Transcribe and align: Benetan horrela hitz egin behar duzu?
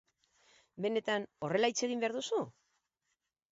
Benetan 0.85 1.27
horrela 1.49 1.71
hitz 1.73 1.77
egin 1.89 2.03
behar 2.07 2.19
duzu? 2.19 2.43